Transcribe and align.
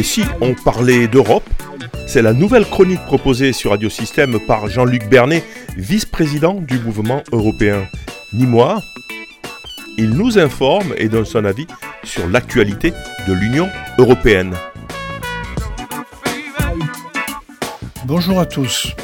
Et 0.00 0.02
si 0.02 0.22
on 0.40 0.54
parlait 0.54 1.08
d'Europe, 1.08 1.46
c'est 2.06 2.22
la 2.22 2.32
nouvelle 2.32 2.64
chronique 2.64 3.04
proposée 3.04 3.52
sur 3.52 3.72
Radio 3.72 3.90
Système 3.90 4.40
par 4.40 4.66
Jean-Luc 4.66 5.06
Bernet, 5.10 5.44
vice-président 5.76 6.54
du 6.54 6.78
mouvement 6.78 7.22
européen. 7.32 7.86
Ni 8.32 8.46
moi, 8.46 8.82
il 9.98 10.08
nous 10.08 10.38
informe 10.38 10.94
et 10.96 11.10
donne 11.10 11.26
son 11.26 11.44
avis 11.44 11.66
sur 12.02 12.26
l'actualité 12.28 12.94
de 13.28 13.34
l'Union 13.34 13.68
européenne. 13.98 14.54
Bonjour 18.06 18.40
à 18.40 18.46
tous. 18.46 18.94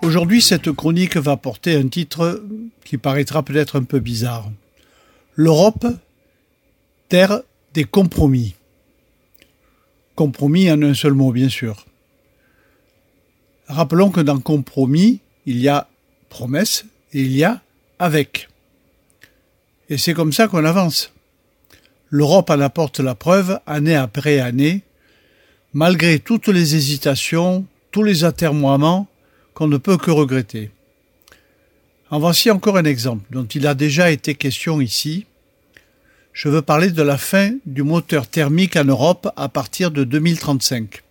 Aujourd'hui, 0.00 0.40
cette 0.40 0.72
chronique 0.72 1.18
va 1.18 1.36
porter 1.36 1.76
un 1.76 1.88
titre 1.88 2.42
qui 2.86 2.96
paraîtra 2.96 3.42
peut-être 3.42 3.78
un 3.78 3.84
peu 3.84 3.98
bizarre. 3.98 4.48
L'Europe, 5.34 5.86
terre 7.10 7.42
des 7.74 7.84
compromis. 7.84 8.54
Compromis 10.18 10.68
en 10.68 10.82
un 10.82 10.94
seul 10.94 11.12
mot, 11.12 11.30
bien 11.30 11.48
sûr. 11.48 11.86
Rappelons 13.68 14.10
que 14.10 14.20
dans 14.20 14.40
compromis, 14.40 15.20
il 15.46 15.60
y 15.60 15.68
a 15.68 15.86
promesse 16.28 16.86
et 17.12 17.20
il 17.20 17.36
y 17.36 17.44
a 17.44 17.62
avec. 18.00 18.48
Et 19.88 19.96
c'est 19.96 20.14
comme 20.14 20.32
ça 20.32 20.48
qu'on 20.48 20.64
avance. 20.64 21.12
L'Europe 22.10 22.50
en 22.50 22.58
apporte 22.58 22.98
la 22.98 23.14
preuve 23.14 23.60
année 23.64 23.94
après 23.94 24.40
année, 24.40 24.82
malgré 25.72 26.18
toutes 26.18 26.48
les 26.48 26.74
hésitations, 26.74 27.64
tous 27.92 28.02
les 28.02 28.24
atermoiements 28.24 29.06
qu'on 29.54 29.68
ne 29.68 29.76
peut 29.76 29.98
que 29.98 30.10
regretter. 30.10 30.72
En 32.10 32.18
voici 32.18 32.50
encore 32.50 32.76
un 32.76 32.86
exemple 32.86 33.22
dont 33.30 33.46
il 33.46 33.68
a 33.68 33.76
déjà 33.76 34.10
été 34.10 34.34
question 34.34 34.80
ici, 34.80 35.26
je 36.38 36.48
veux 36.48 36.62
parler 36.62 36.92
de 36.92 37.02
la 37.02 37.18
fin 37.18 37.50
du 37.66 37.82
moteur 37.82 38.28
thermique 38.28 38.76
en 38.76 38.84
Europe 38.84 39.28
à 39.34 39.48
partir 39.48 39.90
de 39.90 40.04
2035. 40.04 41.02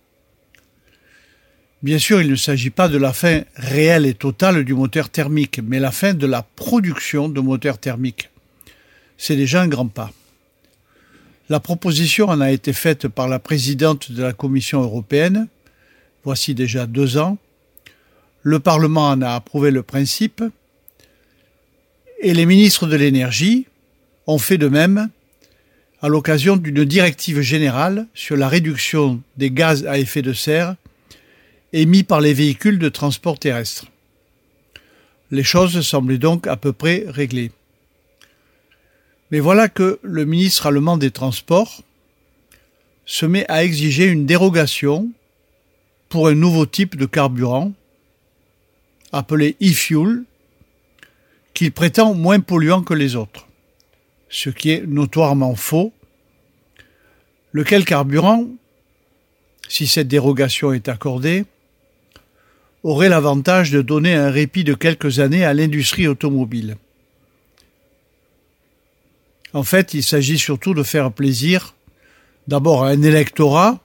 Bien 1.82 1.98
sûr, 1.98 2.22
il 2.22 2.30
ne 2.30 2.34
s'agit 2.34 2.70
pas 2.70 2.88
de 2.88 2.96
la 2.96 3.12
fin 3.12 3.42
réelle 3.54 4.06
et 4.06 4.14
totale 4.14 4.64
du 4.64 4.72
moteur 4.72 5.10
thermique, 5.10 5.60
mais 5.62 5.80
la 5.80 5.92
fin 5.92 6.14
de 6.14 6.26
la 6.26 6.40
production 6.40 7.28
de 7.28 7.42
moteurs 7.42 7.76
thermiques. 7.76 8.30
C'est 9.18 9.36
déjà 9.36 9.60
un 9.60 9.68
grand 9.68 9.88
pas. 9.88 10.12
La 11.50 11.60
proposition 11.60 12.30
en 12.30 12.40
a 12.40 12.50
été 12.50 12.72
faite 12.72 13.06
par 13.06 13.28
la 13.28 13.38
présidente 13.38 14.10
de 14.10 14.22
la 14.22 14.32
Commission 14.32 14.80
européenne, 14.80 15.46
voici 16.24 16.54
déjà 16.54 16.86
deux 16.86 17.18
ans. 17.18 17.36
Le 18.44 18.60
Parlement 18.60 19.10
en 19.10 19.20
a 19.20 19.32
approuvé 19.32 19.72
le 19.72 19.82
principe, 19.82 20.42
et 22.22 22.32
les 22.32 22.46
ministres 22.46 22.86
de 22.86 22.96
l'énergie 22.96 23.66
ont 24.26 24.38
fait 24.38 24.56
de 24.56 24.68
même 24.68 25.10
à 26.00 26.08
l'occasion 26.08 26.56
d'une 26.56 26.84
directive 26.84 27.40
générale 27.40 28.06
sur 28.14 28.36
la 28.36 28.48
réduction 28.48 29.20
des 29.36 29.50
gaz 29.50 29.84
à 29.86 29.98
effet 29.98 30.22
de 30.22 30.32
serre 30.32 30.76
émis 31.72 32.04
par 32.04 32.20
les 32.20 32.32
véhicules 32.32 32.78
de 32.78 32.88
transport 32.88 33.38
terrestre. 33.38 33.86
Les 35.30 35.42
choses 35.42 35.80
semblaient 35.82 36.18
donc 36.18 36.46
à 36.46 36.56
peu 36.56 36.72
près 36.72 37.04
réglées. 37.08 37.50
Mais 39.30 39.40
voilà 39.40 39.68
que 39.68 39.98
le 40.02 40.24
ministre 40.24 40.66
allemand 40.66 40.96
des 40.96 41.10
Transports 41.10 41.82
se 43.04 43.26
met 43.26 43.44
à 43.50 43.64
exiger 43.64 44.06
une 44.06 44.24
dérogation 44.24 45.10
pour 46.08 46.28
un 46.28 46.34
nouveau 46.34 46.64
type 46.64 46.96
de 46.96 47.04
carburant 47.04 47.72
appelé 49.12 49.56
e-fuel 49.62 50.22
qu'il 51.52 51.72
prétend 51.72 52.14
moins 52.14 52.40
polluant 52.40 52.82
que 52.82 52.94
les 52.94 53.16
autres 53.16 53.47
ce 54.28 54.50
qui 54.50 54.70
est 54.70 54.86
notoirement 54.86 55.54
faux, 55.54 55.92
lequel 57.52 57.84
carburant, 57.84 58.46
si 59.68 59.86
cette 59.86 60.08
dérogation 60.08 60.72
est 60.72 60.88
accordée, 60.88 61.44
aurait 62.82 63.08
l'avantage 63.08 63.70
de 63.70 63.82
donner 63.82 64.14
un 64.14 64.30
répit 64.30 64.64
de 64.64 64.74
quelques 64.74 65.18
années 65.18 65.44
à 65.44 65.54
l'industrie 65.54 66.06
automobile. 66.06 66.76
En 69.52 69.62
fait, 69.62 69.94
il 69.94 70.02
s'agit 70.02 70.38
surtout 70.38 70.74
de 70.74 70.82
faire 70.82 71.10
plaisir 71.10 71.74
d'abord 72.46 72.84
à 72.84 72.88
un 72.88 73.02
électorat 73.02 73.80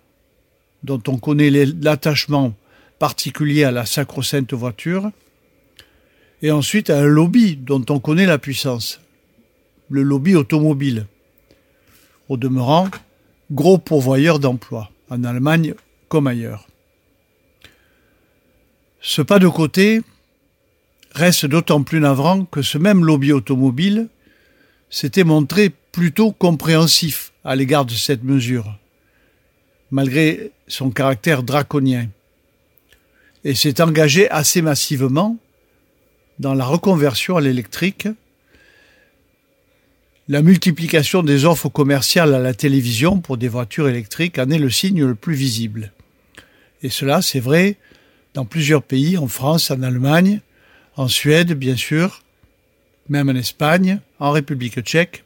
dont 0.84 1.02
on 1.08 1.18
connaît 1.18 1.50
l'attachement 1.50 2.54
particulier 3.00 3.64
à 3.64 3.72
la 3.72 3.86
sacro-sainte 3.86 4.54
voiture, 4.54 5.10
et 6.42 6.52
ensuite 6.52 6.90
à 6.90 7.00
un 7.00 7.06
lobby 7.06 7.56
dont 7.56 7.84
on 7.90 8.00
connaît 8.00 8.26
la 8.26 8.38
puissance, 8.38 9.00
le 9.90 10.04
lobby 10.04 10.36
automobile. 10.36 11.08
Au 12.30 12.38
demeurant, 12.38 12.90
gros 13.52 13.78
pourvoyeur 13.78 14.40
d'emplois, 14.40 14.90
en 15.10 15.24
Allemagne 15.24 15.74
comme 16.10 16.28
ailleurs. 16.28 16.68
Ce 19.02 19.22
pas 19.22 19.40
de 19.40 19.48
côté 19.48 20.02
reste 21.12 21.46
d'autant 21.46 21.84
plus 21.84 22.00
navrant 22.00 22.46
que 22.46 22.62
ce 22.62 22.78
même 22.78 23.06
lobby 23.06 23.32
automobile 23.32 24.08
s'était 24.90 25.24
montré 25.24 25.72
plutôt 25.92 26.32
compréhensif 26.32 27.34
à 27.44 27.56
l'égard 27.56 27.86
de 27.86 27.94
cette 27.94 28.24
mesure, 28.24 28.78
malgré 29.92 30.52
son 30.68 30.90
caractère 30.90 31.44
draconien, 31.44 32.08
et 33.44 33.56
s'est 33.56 33.82
engagé 33.82 34.30
assez 34.30 34.62
massivement 34.62 35.38
dans 36.40 36.54
la 36.54 36.66
reconversion 36.66 37.38
à 37.38 37.42
l'électrique 37.42 38.08
la 40.30 40.42
multiplication 40.42 41.22
des 41.22 41.46
offres 41.46 41.70
commerciales 41.70 42.34
à 42.34 42.40
la 42.40 42.54
télévision 42.54 43.20
pour 43.20 43.38
des 43.38 43.50
voitures 43.50 43.90
électriques 43.90 44.40
en 44.40 44.50
est 44.50 44.58
le 44.58 44.70
signe 44.70 45.04
le 45.04 45.16
plus 45.16 45.36
visible. 45.36 45.92
Et 46.82 46.90
cela, 46.90 47.22
c'est 47.22 47.40
vrai 47.40 47.78
dans 48.34 48.46
plusieurs 48.46 48.84
pays, 48.84 49.18
en 49.18 49.28
France, 49.28 49.70
en 49.70 49.84
Allemagne, 49.84 50.42
en 50.96 51.08
Suède, 51.08 51.54
bien 51.54 51.76
sûr, 51.76 52.24
même 53.10 53.30
en 53.30 53.36
Espagne, 53.36 54.00
en 54.20 54.32
République 54.32 54.80
tchèque. 54.82 55.24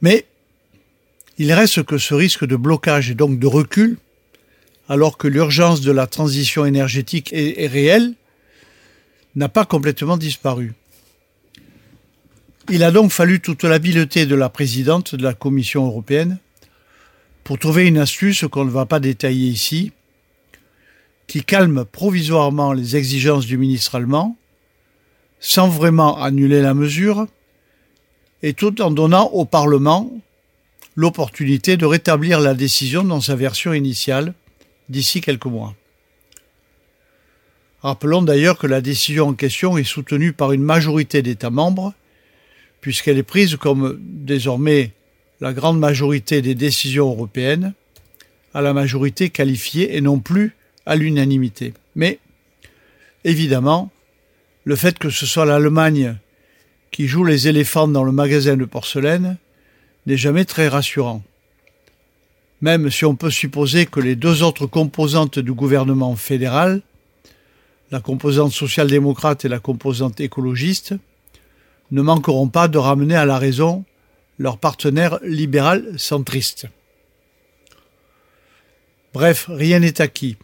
Mais 0.00 0.26
il 1.38 1.52
reste 1.52 1.84
que 1.84 1.98
ce 1.98 2.14
risque 2.14 2.44
de 2.44 2.56
blocage 2.56 3.10
et 3.10 3.14
donc 3.14 3.38
de 3.38 3.46
recul, 3.46 3.98
alors 4.88 5.16
que 5.16 5.28
l'urgence 5.28 5.80
de 5.80 5.92
la 5.92 6.06
transition 6.06 6.66
énergétique 6.66 7.30
est, 7.32 7.66
réelle, 7.68 8.14
n'a 9.36 9.48
pas 9.48 9.64
complètement 9.64 10.16
disparu. 10.16 10.72
Il 12.70 12.84
a 12.84 12.92
donc 12.92 13.10
fallu 13.10 13.40
toute 13.40 13.64
l'habileté 13.64 14.24
de 14.24 14.36
la 14.36 14.48
présidente 14.48 15.16
de 15.16 15.22
la 15.22 15.34
Commission 15.34 15.84
européenne 15.86 16.38
pour 17.42 17.58
trouver 17.58 17.88
une 17.88 17.98
astuce 17.98 18.44
qu'on 18.50 18.64
ne 18.64 18.70
va 18.70 18.86
pas 18.86 19.00
détailler 19.00 19.48
ici, 19.48 19.92
qui 21.26 21.42
calme 21.42 21.84
provisoirement 21.84 22.72
les 22.72 22.96
exigences 22.96 23.46
du 23.46 23.58
ministre 23.58 23.96
allemand, 23.96 24.36
sans 25.40 25.68
vraiment 25.68 26.22
annuler 26.22 26.62
la 26.62 26.72
mesure, 26.72 27.26
et 28.44 28.54
tout 28.54 28.80
en 28.80 28.92
donnant 28.92 29.26
au 29.30 29.44
Parlement 29.44 30.12
l'opportunité 30.94 31.76
de 31.76 31.86
rétablir 31.86 32.38
la 32.38 32.54
décision 32.54 33.02
dans 33.02 33.20
sa 33.20 33.34
version 33.34 33.72
initiale 33.72 34.34
d'ici 34.88 35.20
quelques 35.20 35.46
mois. 35.46 35.74
Rappelons 37.82 38.22
d'ailleurs 38.22 38.58
que 38.58 38.68
la 38.68 38.80
décision 38.80 39.28
en 39.28 39.34
question 39.34 39.76
est 39.78 39.84
soutenue 39.84 40.32
par 40.32 40.52
une 40.52 40.62
majorité 40.62 41.22
d'États 41.22 41.50
membres 41.50 41.92
puisqu'elle 42.82 43.16
est 43.16 43.22
prise 43.22 43.56
comme 43.56 43.98
désormais 44.00 44.90
la 45.40 45.54
grande 45.54 45.78
majorité 45.78 46.42
des 46.42 46.54
décisions 46.54 47.08
européennes 47.08 47.72
à 48.52 48.60
la 48.60 48.74
majorité 48.74 49.30
qualifiée 49.30 49.96
et 49.96 50.02
non 50.02 50.18
plus 50.18 50.54
à 50.84 50.96
l'unanimité. 50.96 51.72
Mais 51.94 52.18
évidemment, 53.24 53.90
le 54.64 54.76
fait 54.76 54.98
que 54.98 55.10
ce 55.10 55.24
soit 55.24 55.46
l'Allemagne 55.46 56.16
qui 56.90 57.06
joue 57.06 57.24
les 57.24 57.48
éléphants 57.48 57.88
dans 57.88 58.04
le 58.04 58.12
magasin 58.12 58.56
de 58.56 58.64
porcelaine 58.64 59.38
n'est 60.06 60.16
jamais 60.16 60.44
très 60.44 60.68
rassurant. 60.68 61.22
Même 62.60 62.90
si 62.90 63.04
on 63.04 63.14
peut 63.14 63.30
supposer 63.30 63.86
que 63.86 64.00
les 64.00 64.16
deux 64.16 64.42
autres 64.42 64.66
composantes 64.66 65.38
du 65.38 65.52
gouvernement 65.52 66.16
fédéral, 66.16 66.82
la 67.92 68.00
composante 68.00 68.52
social-démocrate 68.52 69.44
et 69.44 69.48
la 69.48 69.60
composante 69.60 70.20
écologiste, 70.20 70.94
ne 71.92 72.02
manqueront 72.02 72.48
pas 72.48 72.66
de 72.66 72.78
ramener 72.78 73.14
à 73.14 73.24
la 73.24 73.38
raison 73.38 73.84
leur 74.38 74.58
partenaire 74.58 75.18
libéral 75.22 75.94
centriste. 75.98 76.66
Bref, 79.12 79.46
rien 79.48 79.78
n'est 79.78 80.00
acquis. 80.00 80.36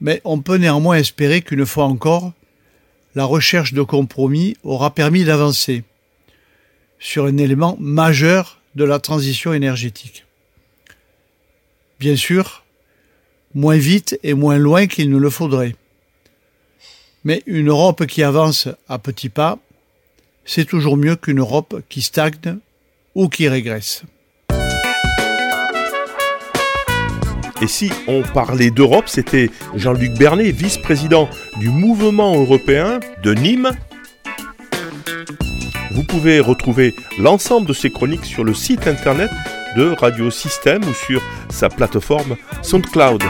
Mais 0.00 0.20
on 0.24 0.40
peut 0.40 0.56
néanmoins 0.56 0.96
espérer 0.96 1.42
qu'une 1.42 1.66
fois 1.66 1.84
encore, 1.84 2.32
la 3.14 3.24
recherche 3.24 3.72
de 3.72 3.82
compromis 3.82 4.56
aura 4.62 4.94
permis 4.94 5.24
d'avancer 5.24 5.82
sur 6.98 7.24
un 7.24 7.36
élément 7.38 7.76
majeur 7.80 8.60
de 8.76 8.84
la 8.84 9.00
transition 9.00 9.52
énergétique. 9.52 10.26
Bien 11.98 12.14
sûr, 12.14 12.64
moins 13.54 13.78
vite 13.78 14.18
et 14.22 14.34
moins 14.34 14.58
loin 14.58 14.86
qu'il 14.86 15.10
ne 15.10 15.18
le 15.18 15.30
faudrait. 15.30 15.74
Mais 17.24 17.42
une 17.46 17.68
Europe 17.68 18.06
qui 18.06 18.22
avance 18.22 18.68
à 18.88 18.98
petits 18.98 19.30
pas 19.30 19.58
c'est 20.46 20.64
toujours 20.64 20.96
mieux 20.96 21.16
qu'une 21.16 21.40
Europe 21.40 21.82
qui 21.88 22.00
stagne 22.00 22.58
ou 23.14 23.28
qui 23.28 23.48
régresse. 23.48 24.04
Et 27.62 27.66
si 27.66 27.90
on 28.06 28.22
parlait 28.22 28.70
d'Europe, 28.70 29.08
c'était 29.08 29.50
Jean-Luc 29.74 30.12
Bernet, 30.12 30.50
vice-président 30.50 31.28
du 31.58 31.70
mouvement 31.70 32.38
européen 32.38 33.00
de 33.22 33.32
Nîmes. 33.32 33.70
Vous 35.92 36.04
pouvez 36.04 36.38
retrouver 36.40 36.94
l'ensemble 37.18 37.66
de 37.66 37.72
ces 37.72 37.90
chroniques 37.90 38.26
sur 38.26 38.44
le 38.44 38.52
site 38.52 38.86
internet 38.86 39.30
de 39.76 39.94
Radio 39.98 40.30
Système 40.30 40.84
ou 40.84 40.92
sur 40.92 41.22
sa 41.48 41.70
plateforme 41.70 42.36
SoundCloud. 42.62 43.22